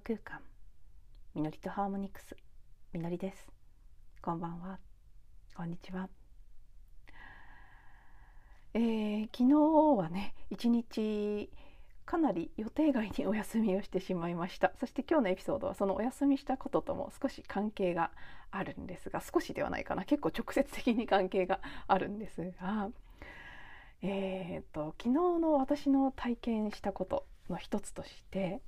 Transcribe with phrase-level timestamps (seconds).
[0.00, 0.40] 空間。
[1.34, 2.34] みのりとハーモニクス。
[2.92, 3.46] みのりです。
[4.22, 4.78] こんばんは。
[5.54, 6.08] こんにちは。
[8.72, 11.50] えー、昨日はね一日
[12.06, 14.72] かなり予定外にお休みをしてしまいました。
[14.80, 18.10] そして今日のエピソードはそのお休みしたこととも少し関係が
[18.50, 20.04] あるんですが少しではないかな。
[20.04, 22.88] 結構直接的に関係があるんですが。
[24.02, 28.62] えーと、と昨日の私の体験したことの一つとして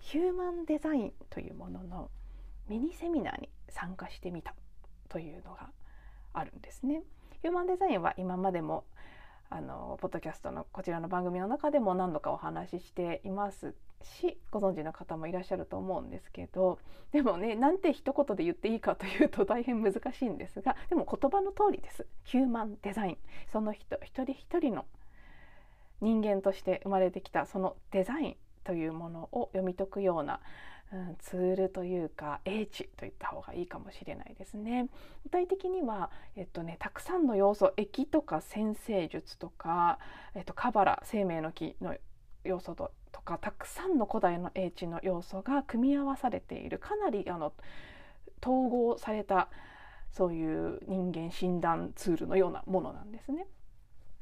[0.00, 2.10] ヒューマンデザインというものの
[2.68, 4.54] ミニセミナーに参加してみた
[5.08, 5.70] というのが
[6.32, 7.02] あるんですね。
[7.42, 8.84] ヒューマンデザインは今までも
[9.50, 16.78] あのポッドキャストのこちらの番組の中でも何度かお話ししていますしご存知の方もいらっしゃると思うんですけど
[17.12, 23.18] でもねなんて一言で言っていいかというと大変難しいんですがでも言葉の通りですヒューマンデザイン
[23.50, 24.84] その人一人一人の
[26.00, 30.40] 人間として生まれてきたそのデザインというものを読み解くような、
[30.92, 34.88] うん、ツールというか英知といった方がいいかもしれないですね。
[35.24, 39.98] 具体的には、えっとね、たくさんの要素液とか先生術とか、
[40.34, 41.96] えっと、カバラ生命の木の
[42.44, 47.52] 要素ととかたくさんの古代の英知の要素が組み合わされているかなりあの
[48.42, 49.48] 統合された
[50.12, 53.46] そういう人間診断ツールのようなものなんですね。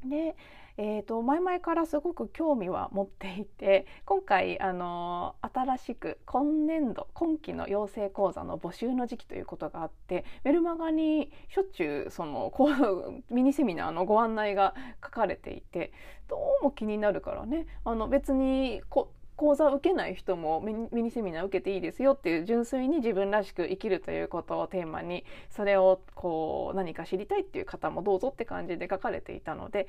[0.05, 0.35] で、
[0.77, 15.91] えーと、前々からすごく興味は持っていて今回あの新しく今年度今期の養成講座の募集の時期ということがあってメルマガにしょっちゅうそのこう ミニセミナーのご案内が書かれていて
[16.29, 17.67] どうも気になるからね。
[17.83, 29.87] あの別にこ講座を受けない人もミニセミナー受けていいですよっていう純粋に自分らしく生きるということをテーマにそれをこう何か知りたいっていう方もどうぞって感じで書かれていたので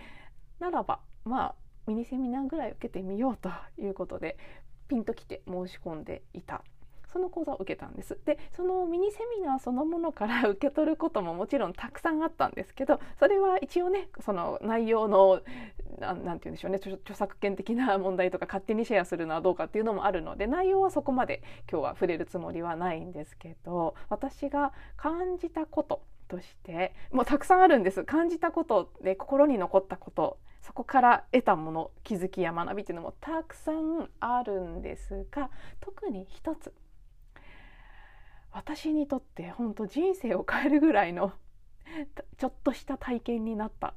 [0.60, 1.54] ならばまあ
[1.88, 4.38] ミニセミナーぐらい受けてみようということで
[4.86, 6.62] ピンときて申し込んでいた。
[7.12, 8.18] その講座を受けたんです。
[8.24, 15.40] でそのミニセミナーそのものから 受け取ることももちろんたくさんあったんですけどそれは一応ねその内容の
[15.98, 28.04] 何て言うんでしょうね著作権的な問題とか勝手にシェアするのはどうかっていうのもあるので内容はそこまで今日は触れるつもりはないんですけど私が感じたこととしてもうたくさんあるんです。
[28.04, 35.50] 感じたことで心に残ったことそこから得たもの気づきや学びっていうのもたくさんあるんですが
[35.80, 36.72] 特に一つ
[38.52, 41.32] 私にとって本当人生を変えるぐらいの
[42.38, 43.94] ちょっとした体験になった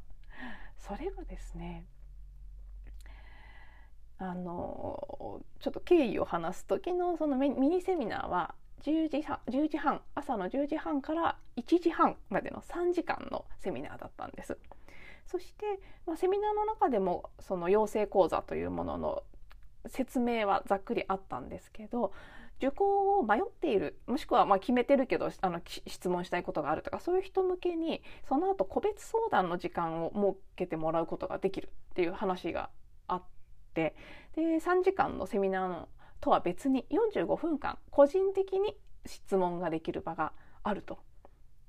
[0.78, 1.86] それがですね
[4.18, 14.58] あのちょっと経緯を話すと昨日そのミニセミナーは10時半 ,10 時半朝の10時半から1時半までの3時間のセミナーだったんです。
[15.26, 19.24] そして、まあ、セミナーの中でもその養成講座というものの
[19.88, 22.12] 説明はざっくりあったんですけど
[22.64, 32.70] 受講を迷っているもしくはま決めてるけどあの質問したいことがあるとかそういう人向けにその後個別相談の時間を設けてもらうことができるっていう話が
[33.08, 33.24] あっ
[33.74, 33.96] て
[34.36, 35.90] で3時間のセミナーの
[36.22, 40.32] とは別に45分間個人的に質問ができる場が
[40.64, 41.00] あると。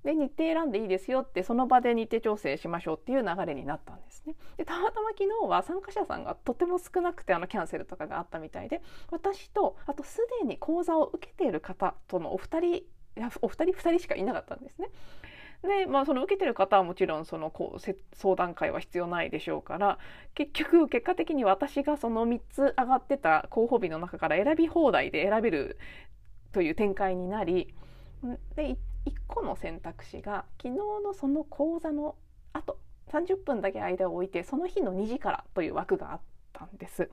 [0.05, 4.35] で日程選んでいいですよってその場で日程調整しましょうっていう流れになったんですね。
[4.59, 12.85] でたまたま昨日は参加者さんがとても少なくてあのキャンセルとかがあったみたいで私とあとすでに講座を受けている方とのお二人い
[13.17, 14.89] やお二人二人しかいなかったんですね。
[15.63, 19.99] でまあ、その受けてる方はもちろんそのこう相談会は必要ないでしょうから
[20.35, 25.79] 結局結果的に私がその3つ上がってた候補日の中から選び放題で選べる
[26.53, 27.75] という展開になり
[28.57, 28.77] で
[29.07, 32.17] 1個の選択肢が昨日のその講座の
[32.53, 32.79] あと
[33.13, 36.21] 30分だけ間を置いてその日の2時からという枠があっ
[36.53, 37.11] たんです。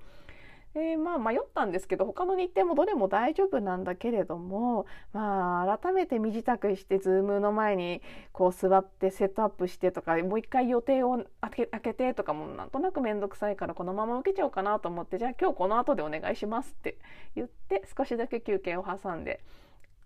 [0.73, 8.01] でまあ迷ったんですけど他の日程もどれも大丈夫なんだけれどもまあ改めて身支度してズームの前に
[8.31, 16.97] こう座ってセットアップしてとかもう一回予定を開けてとかもなんとなく面倒くさいからこのまま受けちゃおうかなと思ってじゃあ今日この後でお願いしますって
[17.35, 19.43] 言って少しだけ休憩を挟んで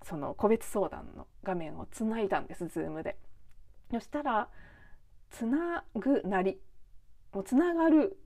[0.05, 3.17] その個別相談の画面をつないだんです Zoom で。
[3.89, 4.49] そしたら
[5.31, 6.59] つなぐなり
[7.33, 8.17] もうつながる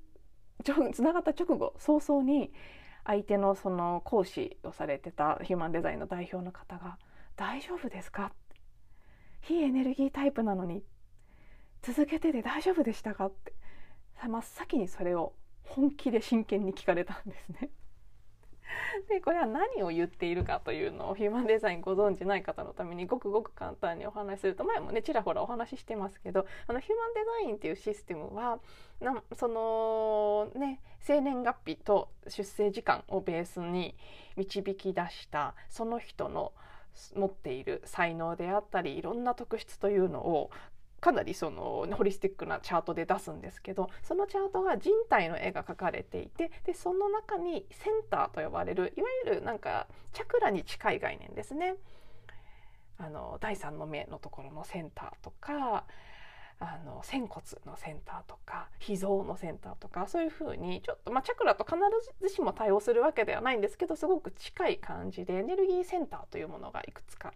[0.93, 2.51] つながった直後早々に
[3.05, 6.99] 相手のその講師をされてたヒューマンデザインの代表の方が
[7.37, 8.33] 「大丈夫ですか?」
[9.39, 10.83] 非エネルギータイプなのに
[11.81, 13.53] 続けてて大丈夫でしたか?」って
[14.21, 15.33] 真っ先にそれを
[15.63, 17.69] 本気で真剣に聞かれたんですね。
[19.09, 28.59] でこれは何を言っているかというのをヒューマンデザインご存じない方のためにごくごく簡単にお話しすると前もねちらほらお話ししてますけどあのヒューマンデザインっていうシステムは
[28.99, 33.95] なそのね生年月日と出生時間をベースに
[34.35, 36.53] 導き出したその人の
[37.15, 40.51] 持っている才能であったりいろんな特質というのを
[40.99, 51.75] かなりそのホリスティックなチャートで出すんですけどそのチャートが人体の絵が描かれていてでその中にセンターと呼ばれるいわゆるなんかチャクラに近い概念ですね。
[52.97, 55.85] あの第三の目のところのセンターとか
[56.59, 61.77] あの仙骨のセンターとか脾臓のセンターとかそういうふうにちょっと、まあ、チャクラと必
[62.21, 67.33] ずしも対応するわけではないんですけどすごく近い感じでエネルギーセンターというものがいくつか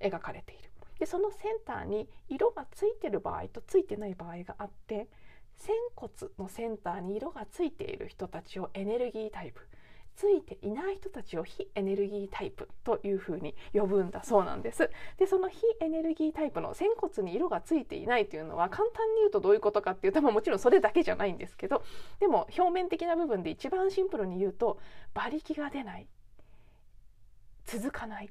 [0.00, 0.69] 描かれている。
[1.00, 5.08] でそのセンターに色がついてる場合とついてない場合があって
[5.56, 9.66] 仙骨のセンターに色がついている人たちをエネルギータイプ
[10.14, 14.90] ついていない人たちを非エネルギータイプというふうに呼ぶんだそうなんです。
[15.16, 21.82] でその非エネルギータイプの仙骨に色がついていないというのは簡単に言うとどういうことかっていうと、まあ、もちろんそれだけじゃないんですけど
[22.18, 24.78] でも表面的な部分で一番シンプルに言うと
[25.14, 26.06] 馬力が出ない
[27.64, 28.28] 続かない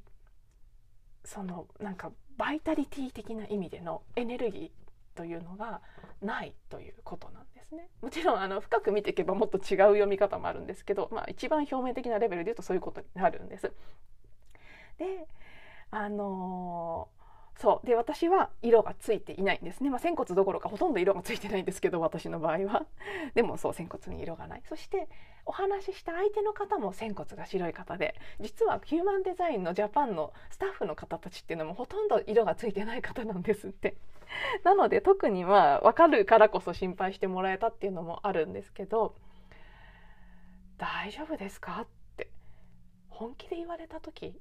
[1.23, 5.81] そのなんかバイタリティ的な意味でのエネルギーというのが
[6.21, 7.89] ないということなんですね。
[8.01, 13.71] もちろんあの深く見ていけばもっと違う読み方もあるんですけど、まあ、一番表面的なレベルで言うとそういうことになるんです。
[14.97, 15.27] で
[15.91, 17.09] あの
[17.59, 17.85] そう。
[17.85, 22.85] で私は色がついていないんですね、まあ、仙骨どころかほとんど色がついてないんですけど私の場合は。
[23.35, 24.61] でもそう仙骨に色がない。
[24.63, 25.09] そして
[25.45, 33.97] お話しした相手の方も仙骨が白い方で実はヒューマンデザインのジャパンのスタッフの方たちっていうのもほとんど色がついてない方なんですって。
[34.63, 39.15] なので特にまあ分かるからこそ心配してもらえたっていうのもあるんですけど
[40.77, 42.29] 大丈夫ですかって。
[43.09, 44.39] 本気で言われた時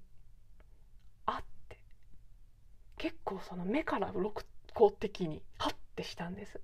[2.99, 4.45] 結構その目から鱗
[4.91, 6.61] 的にハッてしたんです。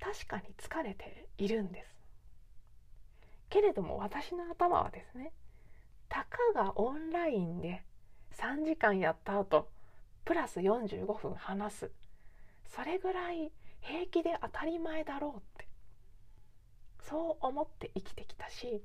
[0.00, 1.96] 確かに疲れているんです。
[3.48, 5.32] けれども私の頭はですね
[6.08, 7.84] たかがオンラインで
[8.36, 9.68] 3時間やった後
[10.24, 11.90] プラス45分話す。
[12.66, 15.68] それぐらい平気で当たり前だろうって。
[17.00, 18.82] そう思って生きてきたし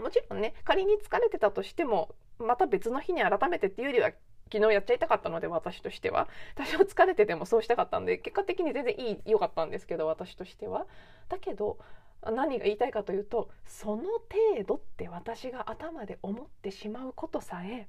[0.00, 4.12] もちろんね仮に疲れてたとしてもまた別の日に改めてっていうよりは
[4.52, 6.28] 昨日やっちゃいたかったので私としては。
[6.54, 10.86] 多少疲れててもそうしたかったんで結果的に全然いい良かったんですけど私としては。
[11.28, 11.78] だけど
[12.22, 17.88] 何が言いたいかというとその程度って私が頭で思ってしまうことさえ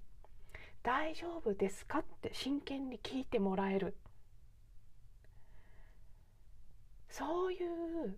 [0.83, 3.95] 大丈夫ですかって真剣に聞いてもらえる。
[7.09, 8.17] そういう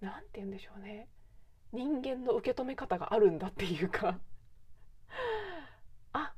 [0.00, 1.08] 何て言うんでしょうね。
[1.72, 4.18] 人間の受け止め方があるんだっていうか。
[6.12, 6.34] あ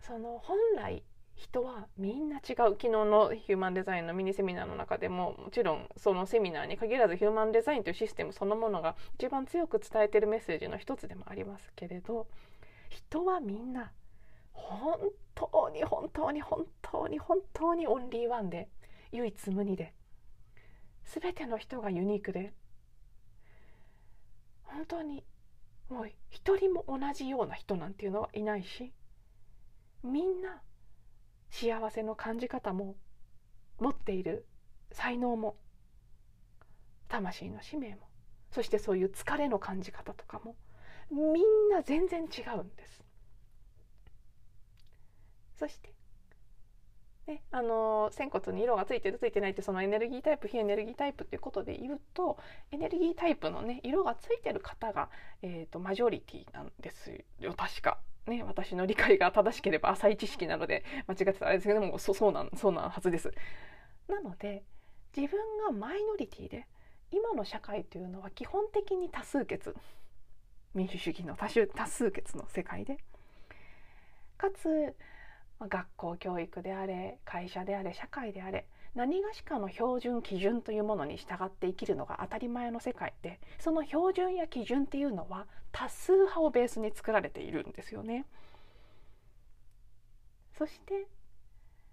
[0.00, 1.04] その本来
[1.38, 12.26] 人はみんな違う昨日のヒューマンデザインのミニセミナーの中でももちろんそのセミナーに限らずヒューマンデザインというシステムそのものが一番強く伝えてるメッセージの一つでもありますけれど
[12.88, 13.92] 人はみんな
[14.52, 14.98] 本
[15.34, 18.68] 当に本当に本当に本当にオンリーワンで
[19.12, 19.94] 唯一無二で
[21.04, 22.52] 全ての人がユニークで
[24.64, 25.24] 本当に
[25.88, 28.92] もう一人も同じような人なんていうのはいないし
[30.02, 30.60] みんな
[31.50, 32.96] 幸せの感じ方も
[33.78, 34.46] 持っている
[34.92, 35.56] 才能も
[37.08, 38.08] 魂の使命も
[38.50, 40.56] そしてそういう疲れの感じ方とかも
[41.10, 43.02] みんな全然違うんです。
[45.58, 45.92] そして、
[47.28, 52.38] ね、あの仙骨に色がついてるついてないってそのエネルギータイプ非エネルギータイプっていうことで言うと
[52.72, 55.10] エネルギータイプのね色がついてる方が、
[55.42, 57.98] えーとマジョリティなんですよ確か。
[58.26, 63.30] ね、私の理解が正しければ浅い知識なので間違ってたらあれですけどもそそうなんそうなんはずです。
[64.08, 64.64] なので
[65.16, 66.66] 自分がマイノリティで
[67.10, 69.74] 今の社会というのは基本的に多数決
[70.74, 72.98] 民主主義の多多数決の世界で
[74.36, 74.94] かつ
[75.58, 88.24] ま学校教育であれ会社であれ社会であれ何がしかの標準基準というものに従って生きるのが当たり前の世界でその標準や基準っていうのは多数派をベースに作られているんですよね。
[90.56, 91.06] そして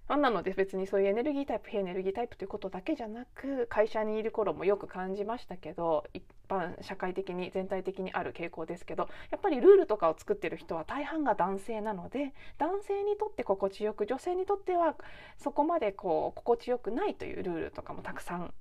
[0.07, 6.05] なので別にそういうエネルギータイプ非エネルギータイプということだけじゃなく会社にいる頃もよく感じましたけど
[6.47, 14.95] 般社会的に全体的にある傾向ですけどやっぱりルールとかを作ってる人は大半が男性なので男性にとって心地よく女性にとっては
[15.37, 18.53] そこまでこう心地よくないというルールとかもたくさん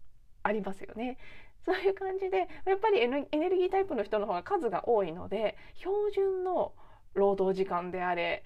[0.42, 1.16] ありますよね。
[1.64, 6.74] そういう感じでやっぱりエネルギータイプの人の方が数が多いので標準の
[7.14, 8.44] 労働時間であれ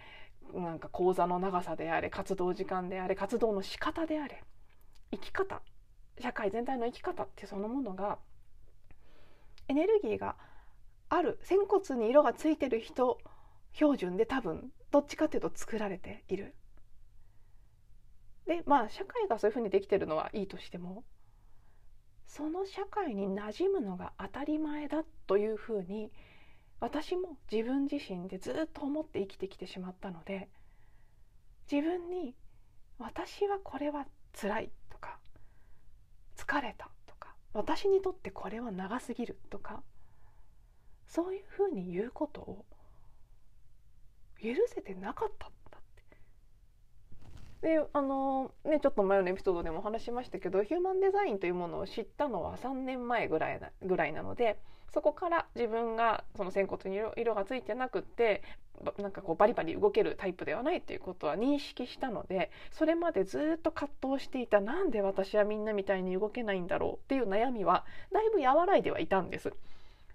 [0.54, 4.44] なんか講座の長さであれ活動時間であれ活動の仕方であれ
[5.10, 5.60] 生き方
[6.20, 8.18] 社会全体の生き方ってそのものが
[9.68, 10.36] エネルギーが
[11.08, 13.18] ある仙骨に色がついてる人
[13.72, 16.54] 標準で多分どっちかっていうと作られている。
[18.46, 21.04] でまあ社会がそういうふうにできてるのはいいとしても
[22.26, 26.10] その社会に馴染むのが当たり前だというふうに
[26.80, 30.48] 私も自分自身でずっと思って生きてきてしまったので
[31.70, 32.34] 自分に
[32.98, 34.06] 私はこれは
[34.40, 35.18] 辛いとか
[36.36, 36.90] 疲れた
[37.52, 39.82] 私にとってこれは長すぎるとか
[41.06, 42.64] そういうふうに言うことを
[44.42, 45.50] 許せてなかった
[47.62, 54.58] であのねちょっと前のエピソードでもお話しましたけどヒューマンデザインというものを知ったのは3年前ぐらいなぐらいなので
[54.92, 58.42] そこから自分がその仙骨に色がついてなくって
[58.98, 69.52] なんかこうバリバリ動けるタイプではないっていうことは認識したのでそれまでずっと葛藤していたなんで私はみんなみたいに動けないんだろうっていう悩みはだいぶ和らいではいたんです。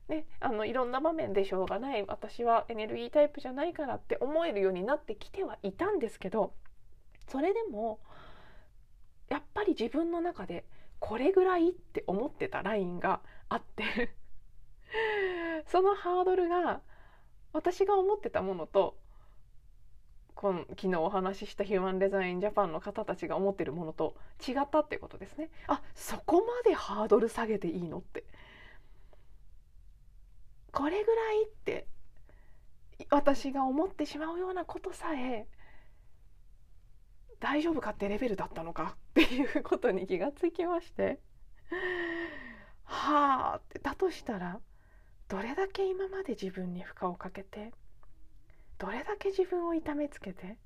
[0.10, 6.52] ね、あのいろんな場面でしょうがない私はエネルギータイプじゃないからって思えるようになってきてはいたんですけど
[7.28, 8.00] それでも
[9.30, 10.66] やっぱり自分の中で
[11.00, 14.16] これぐらいって思ってたラインがあって
[15.68, 16.82] そのハードルが
[17.52, 18.98] 私が思ってたものと
[20.36, 24.16] この昨日お話ししたヒューマンデザインジャパンの方たちが思ってるものと
[24.46, 25.50] 違ったっていうことですね。
[25.68, 28.26] あそこまでハードル下げていいのって
[30.72, 31.88] これぐらいって
[33.10, 35.48] 私が思ってしまうようなことさえ
[37.44, 41.20] 大丈夫かってレベルだったのかっていうことに気がつきまして
[42.86, 44.62] はあってだとしたら
[45.28, 47.74] どれだけ今まで自分に負荷をかけて
[48.80, 50.58] どれだけ自分を痛めつけて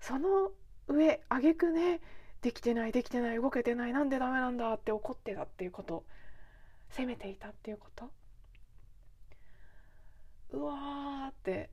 [0.00, 0.50] その
[0.86, 2.02] 上挙句ね
[2.42, 6.04] できてないできてない動けてないなんでダメなんだって怒ってたっていうこと
[6.90, 8.10] 責めていたっていうこと
[10.50, 11.70] うわーって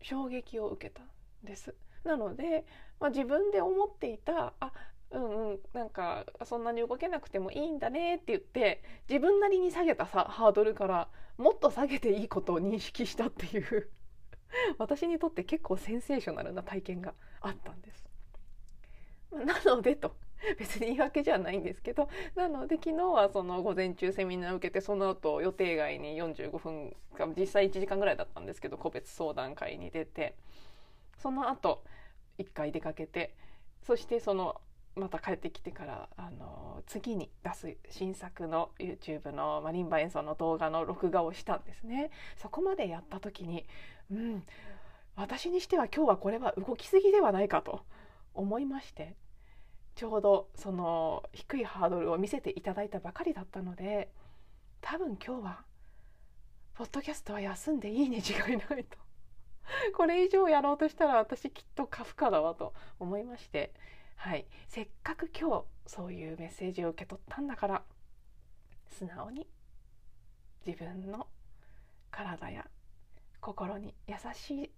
[0.00, 1.06] 衝撃を受けたん
[1.44, 1.74] です。
[2.04, 2.64] なので、
[2.98, 4.72] まあ、自分で思っていたあ
[5.10, 13.90] うんうんなんかそんなに動けなくてもいいんだねって言って自分なりに下げたさハードルからもっと下げていいことを認識したっていう
[14.78, 18.04] 私にとって結構センセーショナルな体験があったんです。
[19.32, 20.16] なのでと
[20.58, 26.96] 別に言い訳じゃないんですけどなので昨日はその午前中セミナー受けてその後予定外に45分
[27.36, 30.34] 実際1時間ぐらいだったんですけど個別相談会に出て
[31.22, 31.84] その後
[32.38, 33.34] 1回出かけて
[33.82, 34.60] そしてその
[34.96, 42.10] また帰ってきてからあの次に出す新作の YouTube のマリンバ演奏の動画の録画をしたんですね。
[42.36, 43.66] そこまでやった時に
[44.10, 44.42] うん
[45.16, 47.84] 私にしては今日はこれは動きすぎではないかと
[48.34, 49.16] 思いまして
[49.94, 54.10] ちょうどその低いハードルを見せていただいたばかりだったので
[54.80, 55.64] 多分今日は
[56.74, 58.96] ポッドキャストは休んでいいに違いないと
[59.96, 63.72] これ以上やろうとしたら私きっと過負荷だわと思いまして
[64.16, 67.84] はいせっかく今日そういうメッセージを受け取ったんだから
[68.88, 69.48] 素直に
[70.66, 71.26] 自分の
[72.10, 72.66] 体や
[73.40, 74.70] 心に優しい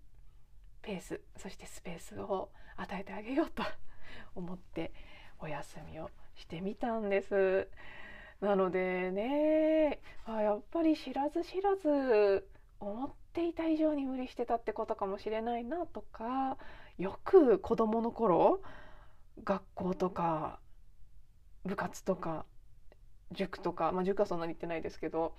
[0.81, 3.63] ペースそしてスペースを与えてあげようと
[4.35, 4.93] 思って
[5.39, 7.69] お休みをしてみたんです。
[8.41, 12.49] なのでねあやっぱり知らず知らず
[12.81, 16.57] 思っていた以上に無理してたってことかもしれないなとか
[16.99, 18.61] よく子どもの頃
[19.45, 20.59] 学校とか
[21.65, 22.45] 部活とか
[23.33, 25.35] 塾とか、まあ、塾はそんなに行ってないですけど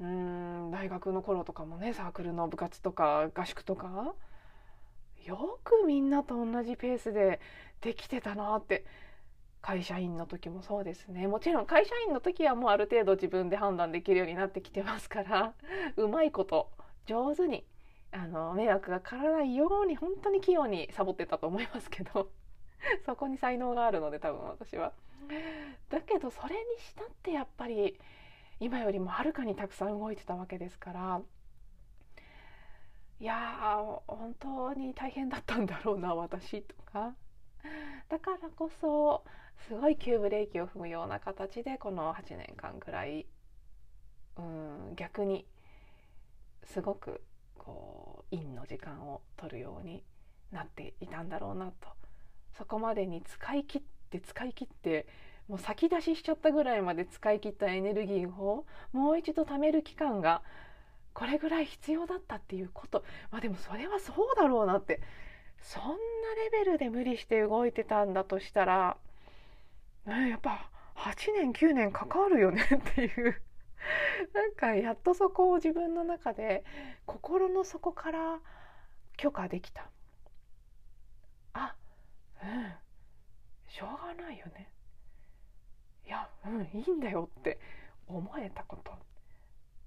[0.00, 4.14] うん大学の頃とかもねサークルの部活とか合宿とか
[5.24, 7.40] よくみんなと同じペースで
[7.80, 8.84] できてたなって
[9.62, 11.28] 会社員の時もそうですね。
[11.28, 15.52] もちろん会社員の時はもうある程度自分で判断できるようになってきてますから
[15.96, 16.70] うまいこと
[17.10, 17.64] 上手に
[18.12, 22.30] あの迷惑がかからないように本当に器用にサボってたと思いますけど
[23.04, 24.92] そこに才能があるので多分私は。
[25.90, 27.98] だけどそれにしたってやっぱり
[28.60, 31.20] 今よりもはるかにたくさん動いてたわけですから
[33.20, 37.14] いや本当に大変だったんだろうな私とか
[38.08, 39.24] だからこそ
[39.68, 43.26] すごい急ブレーキを踏むような形でこの8年間ぐらい
[44.36, 45.46] うん逆に
[46.64, 47.22] すごく
[47.58, 50.02] こう陰の時間を取るように
[50.52, 51.88] なっていたんだろうなと。
[52.56, 55.06] そこまでに使い切って使い切って
[55.48, 60.42] もう先出ししちゃったぐらいまで使い切ったエネルギーをもう一度貯める期間が
[61.14, 65.00] これぐらい必要だったっていうことまあでもそれはそうだろうなって。
[65.62, 65.94] そんな
[66.42, 68.96] レベルで無理して動いてたんだとしたら、
[70.06, 73.40] ね、やっぱ8年9年かかるよねっていう。
[74.32, 76.64] なんかやっとそこを自分の中で
[77.06, 78.40] 心の底から
[79.16, 79.90] 許可できた。
[81.52, 81.76] あ
[82.42, 82.74] うん。
[83.68, 84.70] しょうがないよね。
[86.06, 87.58] いやうんいいんだよって
[88.06, 88.92] 思えたこと。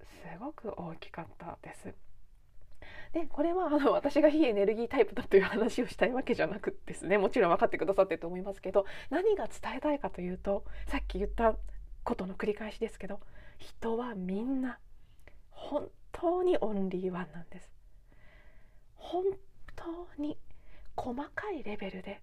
[0.00, 1.94] すごく大きかったです。
[3.12, 7.18] でこれはあの私が非エネルギータイプだという話をしたいわけじゃなくですね。
[7.18, 11.56] もちろん分かってくださってると思いますけど何が伝えたいかというとさっき言った
[12.02, 13.20] ことの繰り返しですけど
[13.64, 14.78] 人はみんな
[15.50, 17.70] 本当にオンリーワンなんです。
[18.96, 19.24] 本
[19.74, 20.36] 当に
[20.96, 22.20] 細かいレベルで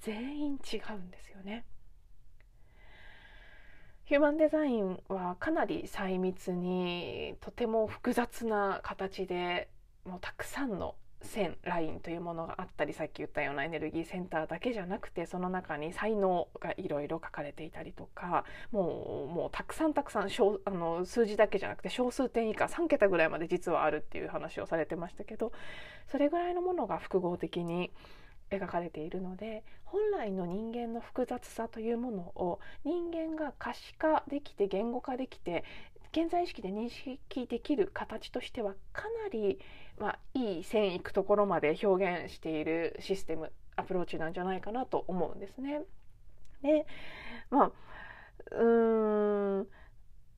[0.00, 1.64] 全員違うんですよね。
[4.04, 9.70] ヒューマンデザインはかなり細密にとても複雑な形で
[10.04, 20.28] もうたくさんの線ラインというものがあったりさっき言ったようなエネルギーセンターだけじゃなくてその中に才能がいろいろ書かれていたりとかもうもうたくさんたくさん
[20.64, 25.52] あの数字だけじゃなくて小数点以下3桁ぐらいまで実はあるっていう話をされてましたけど
[26.10, 27.90] それぐらいのものが複合的に
[28.50, 35.64] 描かれているので本来の人間の複雑さというものを人間が可視化できて言語化できて
[36.12, 39.58] 現在意識で認識できる形としてはかなり、
[39.98, 45.82] まあ、いい線いくところまで表現しているシステムアプローチなんじゃないかなと思うんですね。
[46.62, 46.86] で
[47.50, 47.72] まあ
[48.52, 49.68] うーん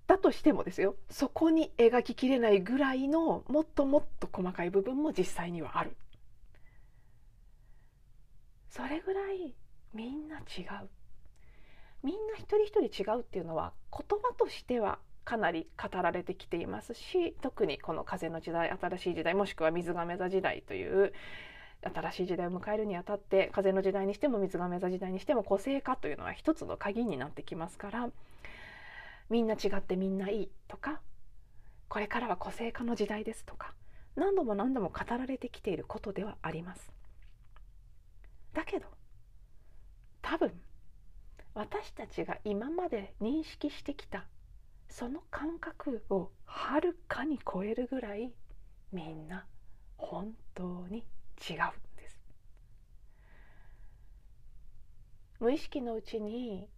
[0.07, 0.97] だとしてもですよ。
[1.11, 5.97] そこに描ききれないぐらいのもっともっと細かい部分も実際にはある。
[8.69, 9.55] それぐらい
[9.93, 10.89] みんな違う。
[12.03, 21.13] みんな一人一人違うっていうのは言葉としてはかなり語られてきていますし特にこの風の時代新しい時代もしくは水亀座時代という
[21.83, 28.09] 新しい時代を迎えるにあたって風の時代にしても水亀座時代にしても個性化というのは一つの鍵になってきますから
[29.31, 31.01] みんな違ってみんないいとか
[31.89, 33.75] これからは個性化の時代ですとか
[34.17, 36.93] 何度も何度も語られてきていることではあります。
[38.53, 38.87] だけど
[40.23, 40.53] 多分
[41.55, 44.25] 私たちが今まで認識してきた
[44.89, 48.33] その感覚をはるかに超えるぐらい
[48.93, 49.47] みんな
[49.97, 50.99] 本当に
[51.49, 52.21] 違うんです。
[55.41, 56.69] 無意識のうちに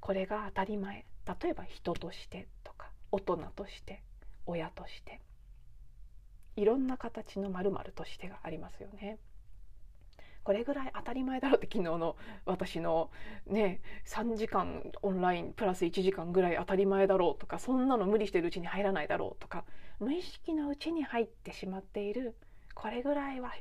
[0.00, 1.04] これが当たり前。
[1.42, 4.02] 例えば人としてとか大人として
[4.46, 5.20] 親として。
[6.56, 9.18] いろんな形のまるとしてがありますよね。
[10.42, 13.10] これぐらい当たり前だろうって昨日の私の
[13.46, 19.64] ね3時間オンラインプラス1時間ぐらい当たり前だろうとかそんなの無理してるうちに入らないだろうとか
[19.98, 22.36] 無意識のうちに入ってしまっている
[22.74, 23.52] これぐらいは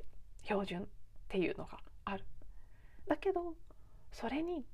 [0.44, 0.86] 標準っ
[1.28, 2.24] ていうのがある。
[3.08, 3.56] だけど
[4.12, 4.66] それに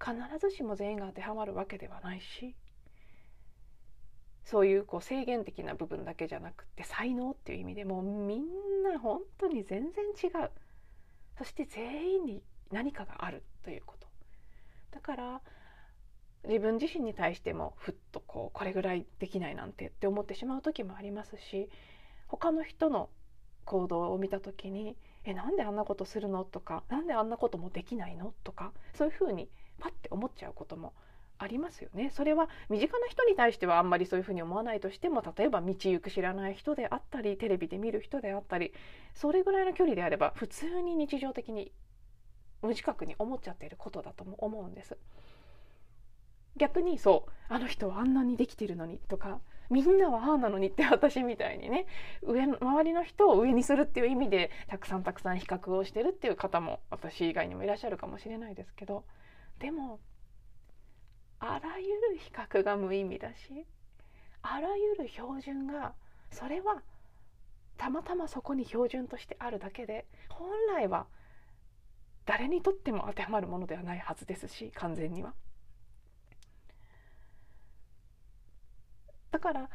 [0.00, 2.56] 必ずしも全員が当てはまるわけではないし
[4.44, 10.50] そういうこう制限的な部分だけじゃなくて才能っていう意味でもうみんな本当に全然違う
[11.42, 14.06] そして全員に何かがあるということ
[14.92, 15.40] だから
[16.44, 21.68] 自分自身に対してもふっとこうこれぐらいできないなんてって思ってしまう時もありますし
[22.28, 23.08] 他の人の
[23.64, 24.94] 行動を見た時に
[25.26, 29.48] 「えなんであんなことするの?」とか「なんであんなこともできないの?」とかそういうふうに
[29.80, 30.92] パッて思っちゃうことも
[31.42, 32.10] ありますよね。
[32.10, 38.72] それは身近な人に対してはあんまりそういうふうに思わないとしても例えば道行く知らない人であったりテレビで見る人であったり
[39.14, 41.72] それぐらいの距離であれば普通に日常的に
[42.62, 44.96] 無自覚に思っちゃっていることだとも思うんです。
[46.56, 51.86] 逆にそうあの人はあんなにできてるのにとかみんなはああなのにって私みたいにね
[52.22, 59.04] 上周りの人を上にするっていう意味でたくさんたくさん比較をしてるっていう方も私以外にもいらっしゃるかもしれないですけど
[59.60, 59.98] でも
[61.44, 63.66] あらゆる比較が無意味だし
[64.42, 65.92] あらゆる標準が
[66.30, 66.82] それは
[67.76, 71.06] たまたまそこに標準としてあるだけで本来は
[72.26, 75.34] 誰にとっても当てはまるものではないはずですし完全には。
[79.32, 79.68] だから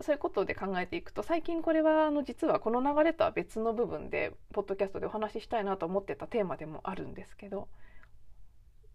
[0.00, 7.68] そういうことで考えていくと最近これはあの実はこの流れとは別の部分でポッドキャストでお話ししたいなと思ってたテーマでもあるんですけど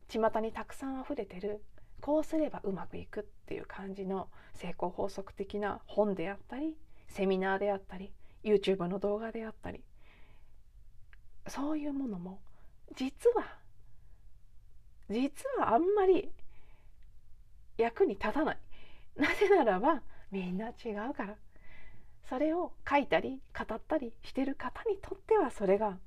[0.10, 1.64] 巷にたくさん溢れてる。
[2.02, 6.78] こうすればうまくいくっていう感じの成功法則的な本であったり
[7.10, 9.84] セミナーであったり YouTube の動画であったり。
[11.48, 12.40] そういうものも
[12.96, 13.58] 実は
[15.10, 16.32] 実はあんまり
[17.78, 18.58] 役に立たない。
[19.16, 21.36] なぜならばみんな違うから。
[22.30, 25.98] それを書いたり語ったりしてる方にとってはそれが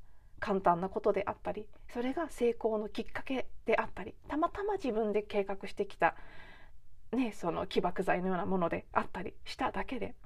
[0.42, 6.16] 簡単なことであったりそれが成功のきっかけであったりたまたま自分で計画してきた、
[7.12, 10.16] ね、その起爆剤のようなものであったりしただけで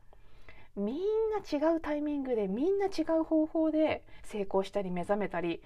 [0.75, 5.63] みんな違うタイミングでみんな違う方法で成功したり目覚めたり、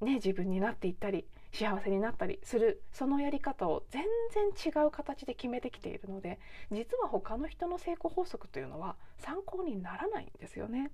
[0.00, 10.90] ね、自分になっていったり幸せになったりするそのやり方を全然違う形で決めてきているので実は他の人の成功法則というのは参考にならないんですよね。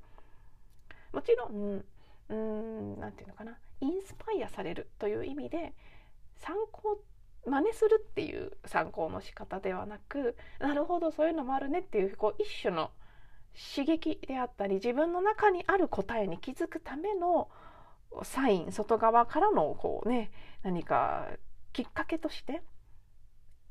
[1.13, 1.85] もちろん
[2.29, 3.59] うーん何て言うのかな。
[3.81, 5.73] インスパイアされるという意味で
[6.37, 7.01] 参考
[7.47, 12.91] 真似するっていう参考の仕方ではなくなるほどそういうのもあるねっていうこう一種の
[13.75, 17.49] 刺激であったり自分の中にある答えに気づくための
[18.23, 20.31] サイン外側からのこうね
[20.63, 21.29] 何か
[21.73, 22.63] きっかけとして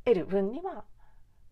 [0.06, 0.84] 得る分には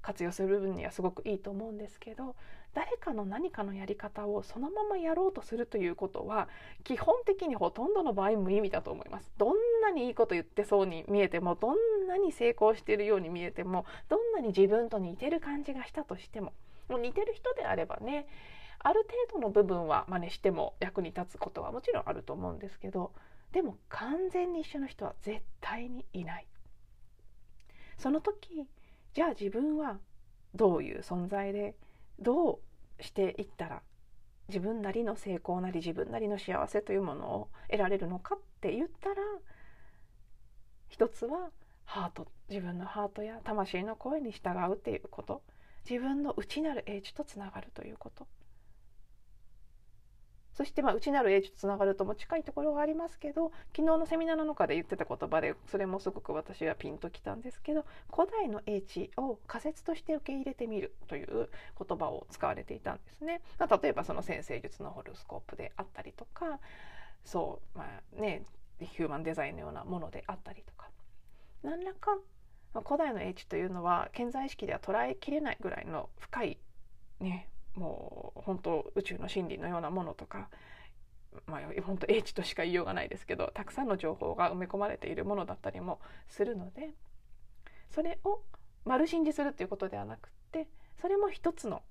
[0.06, 2.36] 活用する分にはすごくいいと思うんですけど
[2.76, 6.48] 誰かの何かのやり方をそのままやろうとするということは
[6.84, 9.32] 基本的にほとんどの場合無意味だと思います。
[9.40, 16.54] どんなにいいこと言ってそうに見えてもどんなに成功しているように見えてもどんなに自分と似てる感じがしたとしても
[16.88, 18.28] もう似てる人であればね
[18.80, 23.12] ある程度の部分は真似しても役に立つことはもちろんあると思うんですけど
[23.54, 26.48] でも完全に一緒の人は絶対にいない。
[27.98, 28.68] その時
[29.16, 29.98] じゃあ自分は
[30.54, 31.76] どういう存在で
[32.20, 32.60] ど
[33.00, 33.82] うしていったら
[34.48, 39.16] 自分なりの成功なり自分なりの幸せというものを得られるのかって言ったら
[40.88, 41.50] 一つは
[41.86, 45.42] ハート自分のハートや魂の声に従うっていうこと。
[45.90, 48.28] 自分の内なる英知とつながるということ。
[50.56, 63.42] そしてまあ内なる英知とつながるとも近いところがありますけど昨日のセミナーの中で言ってた言葉でそれもすごく私はピンときたんですけど古代の英知を仮説として受け入れてみるという言葉を使われていたんですね。
[63.60, 66.60] まあ、例えばその先生術のホロスコープであったりとか
[67.26, 68.44] そうまあね
[68.80, 70.90] ヒューマンデザインのようなものであったりとか
[71.64, 72.18] 何らか
[72.86, 76.58] 古代の英知というのは健在意識では捉えきれないぐらいの深い
[77.20, 80.50] ねもう本当宇宙の真理のようなものとか、
[81.48, 86.92] まあ、本当英知としか言いようがないですけどたくさんの情報が埋め込まれているものだったりもするので
[87.92, 88.42] それを
[88.86, 90.68] 丸信じするっていうことではなくて
[91.02, 91.82] それも一つの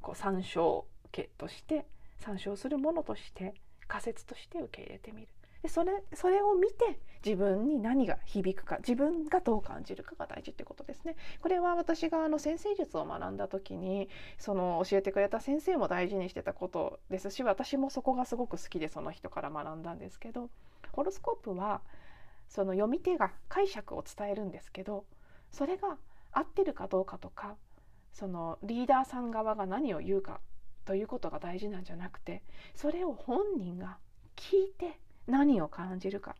[0.00, 1.86] こう参照形として
[2.20, 3.54] 参照するものとして
[3.88, 5.28] 仮説として受け入れてみる。
[5.62, 11.14] でそれそれを見て自分に何が響くか自分がどう感じるかが大事ってことですね。
[11.40, 20.50] これは私があの先生術を学んだ時にその教えてくれた先生も大事にしてたことですし私もそこがすごく好きでその人から学んだんですけど
[20.90, 21.80] ホロスコープは
[22.48, 25.04] その読み手が解釈を伝えるんですけど
[25.52, 25.96] それが
[26.32, 27.56] 合ってるかどうかとか
[28.12, 30.40] そのリーダーさん側が何を言うか
[30.84, 32.42] ということが大事なんじゃなくて
[32.74, 33.98] それを本人が
[34.36, 36.36] 聞いて何を感じるか。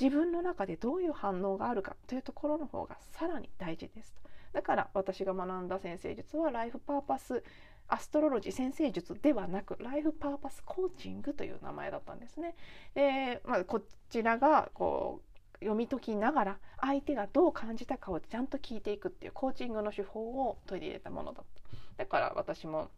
[0.00, 4.14] 自分の中でどういう反応があるかというところの方がさらに大事です
[4.52, 7.42] だから私が学んだ先生術はライフパーパス
[7.88, 12.56] アストロロジー先生術ではなくライフパーパスコーチングという名前だったんですね。
[12.94, 21.44] で、まあ、こちらがこう読み解きながら相手がどう感じたかをちゃんと聞いていくっていうコーチングの手法を取り入れたものだっ
[21.96, 22.04] た。
[22.04, 22.90] だから私も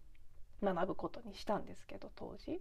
[0.63, 2.61] 学ぶことにしたんですけど当時。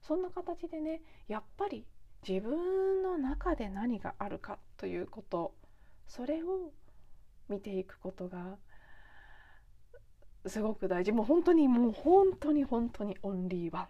[0.00, 1.86] そんな形でねやっぱり
[2.26, 5.54] 自分の中で何があるかということ
[6.06, 6.72] それを
[7.48, 8.56] 見ていくことが
[10.46, 11.12] すごく大事。
[11.12, 13.88] もう本当にもう本当に本当にオンリーワン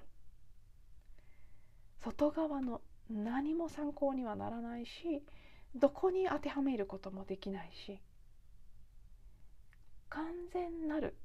[2.01, 5.23] 外側の何も参考にはならないし
[5.75, 8.01] どこに当てはめることもできないし
[10.09, 11.17] 完全なる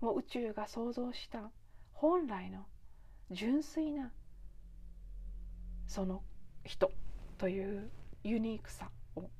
[0.00, 1.50] もう宇宙が想像した
[1.92, 2.66] 本来の
[3.30, 4.12] 純粋な
[5.86, 6.22] その
[6.64, 6.90] 人
[7.38, 7.90] という
[8.24, 9.30] ユニークさを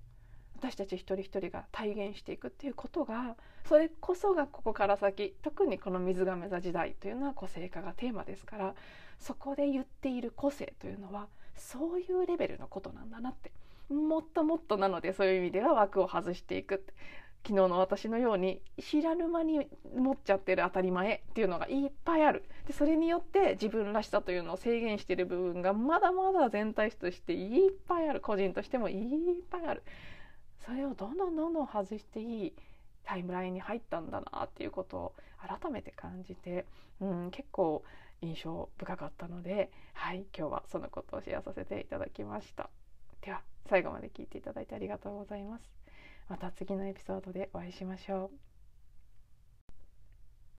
[0.57, 3.37] 私たち一人一人が体現していくっていうことが
[3.69, 8.75] それこそがここから先特にこの水亀座時代というのは個性化がテーマですから
[9.19, 13.51] そこで言っている個性というのはそういうレベルのことなんだなって
[13.89, 16.85] もっともっとなのでそういう意味では枠を外していく
[17.47, 22.45] 昨日の私のように知らぬ間に持っちゃってる当たり前っていうのがいっぱいある。
[22.67, 28.21] でそれによって自分らしさというのを制限してる部分がまだまだ全体としていっぱいある。
[28.21, 29.85] 個人としてもいっぱいある。
[30.65, 32.53] それをどんどんどんどん外していい
[33.05, 36.67] タイムラインに入ったんだなっていうことを改めて感じて、
[37.01, 37.85] うん、結構
[38.23, 42.71] 印象深かったので、はい、今日はそのことをシェアさせていただきました。
[43.21, 45.86] では最後まで聞いていただいてありがとうございます。
[46.29, 48.56] また次のエピソードでお会いしましょう。